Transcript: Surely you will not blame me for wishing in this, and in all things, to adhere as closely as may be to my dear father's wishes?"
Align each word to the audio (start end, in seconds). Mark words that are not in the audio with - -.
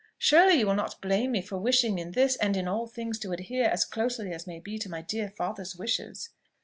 Surely 0.17 0.55
you 0.57 0.65
will 0.65 0.73
not 0.73 0.99
blame 0.99 1.31
me 1.33 1.43
for 1.43 1.59
wishing 1.59 1.99
in 1.99 2.13
this, 2.13 2.35
and 2.37 2.57
in 2.57 2.67
all 2.67 2.87
things, 2.87 3.19
to 3.19 3.31
adhere 3.33 3.67
as 3.69 3.85
closely 3.85 4.33
as 4.33 4.47
may 4.47 4.59
be 4.59 4.79
to 4.79 4.89
my 4.89 5.03
dear 5.03 5.29
father's 5.29 5.75
wishes?" 5.75 6.29